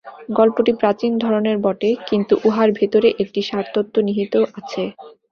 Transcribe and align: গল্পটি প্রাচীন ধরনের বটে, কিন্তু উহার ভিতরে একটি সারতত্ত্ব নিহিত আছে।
গল্পটি 0.31 0.71
প্রাচীন 0.73 1.11
ধরনের 1.17 1.57
বটে, 1.57 1.89
কিন্তু 2.09 2.33
উহার 2.47 2.69
ভিতরে 2.79 3.07
একটি 3.23 3.39
সারতত্ত্ব 3.41 3.95
নিহিত 4.07 4.33
আছে। 4.59 4.83